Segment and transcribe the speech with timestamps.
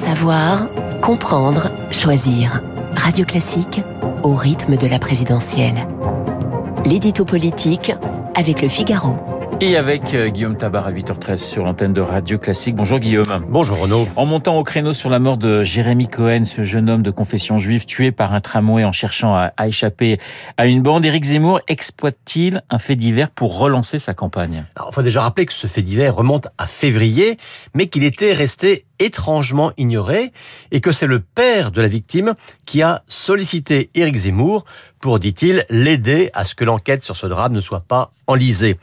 [0.00, 0.66] Savoir,
[1.02, 2.62] comprendre, choisir.
[2.96, 3.82] Radio Classique
[4.22, 5.86] au rythme de la présidentielle.
[6.86, 7.92] L'édito politique
[8.34, 9.18] avec le Figaro.
[9.62, 12.74] Et avec euh, Guillaume Tabar à 8h13 sur l'antenne de Radio Classique.
[12.74, 13.44] Bonjour Guillaume.
[13.46, 14.08] Bonjour Renaud.
[14.16, 17.58] En montant au créneau sur la mort de Jérémy Cohen, ce jeune homme de confession
[17.58, 20.18] juive tué par un tramway en cherchant à, échapper
[20.56, 24.64] à une bande, Éric Zemmour exploite-t-il un fait divers pour relancer sa campagne?
[24.78, 27.36] Il faut déjà rappeler que ce fait divers remonte à février,
[27.74, 30.32] mais qu'il était resté étrangement ignoré
[30.70, 34.64] et que c'est le père de la victime qui a sollicité Éric Zemmour
[35.00, 38.78] pour, dit-il, l'aider à ce que l'enquête sur ce drame ne soit pas enlisée.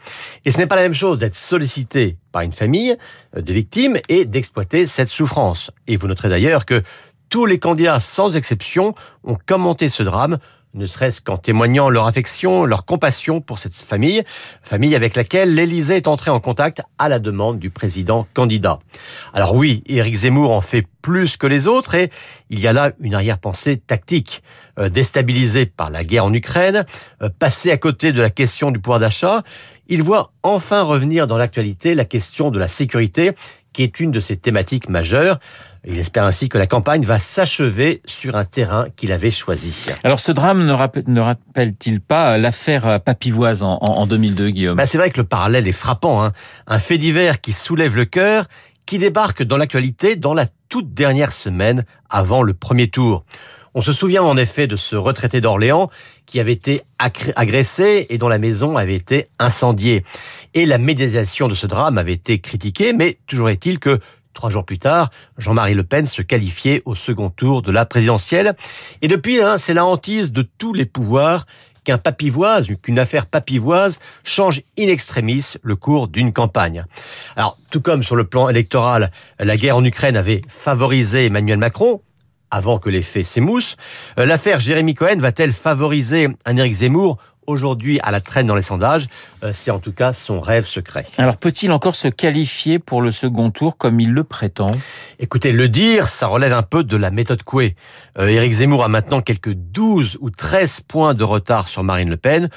[0.45, 2.97] Et ce n'est pas la même chose d'être sollicité par une famille
[3.35, 5.71] de victimes et d'exploiter cette souffrance.
[5.87, 6.81] Et vous noterez d'ailleurs que
[7.29, 10.39] tous les candidats, sans exception, ont commenté ce drame
[10.73, 14.23] ne serait-ce qu'en témoignant leur affection, leur compassion pour cette famille,
[14.61, 18.79] famille avec laquelle l'Élysée est entrée en contact à la demande du président candidat.
[19.33, 22.11] Alors oui, Éric Zemmour en fait plus que les autres et
[22.49, 24.43] il y a là une arrière-pensée tactique.
[24.79, 26.85] Euh, déstabilisé par la guerre en Ukraine,
[27.23, 29.41] euh, passé à côté de la question du pouvoir d'achat,
[29.87, 33.31] il voit enfin revenir dans l'actualité la question de la sécurité
[33.73, 35.39] qui est une de ses thématiques majeures.
[35.89, 39.87] Il espère ainsi que la campagne va s'achever sur un terrain qu'il avait choisi.
[40.03, 44.75] Alors ce drame ne, rappelle-t-il pas l'affaire Papivoise en, 2002, Guillaume?
[44.75, 46.21] Bah, C'est vrai que le parallèle est frappant.
[46.21, 46.33] Hein.
[46.67, 48.47] Un fait divers qui soulève le cœur,
[48.85, 53.23] qui débarque dans l'actualité dans la toute dernière semaine avant le premier tour.
[53.73, 55.89] On se souvient en effet de ce retraité d'Orléans
[56.25, 60.03] qui avait été agressé et dont la maison avait été incendiée.
[60.53, 63.99] Et la médiatisation de ce drame avait été critiquée, mais toujours est-il que
[64.37, 68.53] Trois jours plus tard, Jean-Marie Le Pen se qualifiait au second tour de la présidentielle.
[69.01, 71.47] Et depuis, hein, c'est la hantise de tous les pouvoirs
[71.83, 76.85] qu'un papivoise, qu'une affaire papivoise change in extremis le cours d'une campagne.
[77.35, 82.03] Alors, tout comme sur le plan électoral, la guerre en Ukraine avait favorisé Emmanuel Macron,
[82.51, 83.75] avant que les faits s'émoussent.
[84.19, 87.17] Euh, l'affaire Jérémy Cohen va-t-elle favoriser un Éric Zemmour
[87.47, 89.07] aujourd'hui à la traîne dans les sondages
[89.43, 91.07] euh, C'est en tout cas son rêve secret.
[91.17, 94.71] Alors peut-il encore se qualifier pour le second tour comme il le prétend?
[95.19, 97.75] Écoutez, le dire, ça relève un peu de la méthode Coué.
[98.19, 102.17] Euh, Éric Zemmour a maintenant quelques 12 ou 13 points de retard sur Marine Le
[102.17, 102.49] Pen.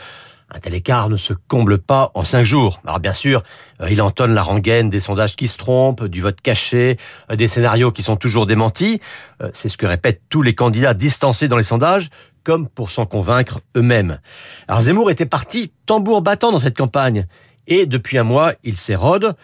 [0.52, 2.80] Un tel écart ne se comble pas en cinq jours.
[2.84, 3.44] Alors bien sûr,
[3.80, 6.98] euh, il entonne la rengaine des sondages qui se trompent, du vote caché,
[7.30, 9.00] euh, des scénarios qui sont toujours démentis.
[9.42, 12.10] Euh, c'est ce que répètent tous les candidats distancés dans les sondages,
[12.42, 14.18] comme pour s'en convaincre eux-mêmes.
[14.66, 17.26] Alors Zemmour était parti tambour battant dans cette campagne.
[17.68, 19.36] Et depuis un mois, il s'érode.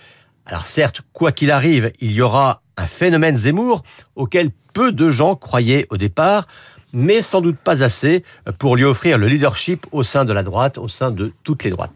[0.44, 3.84] Alors certes, quoi qu'il arrive, il y aura un phénomène Zemmour
[4.16, 6.46] auquel peu de gens croyaient au départ
[6.92, 8.24] mais sans doute pas assez
[8.58, 11.70] pour lui offrir le leadership au sein de la droite, au sein de toutes les
[11.70, 11.92] droites.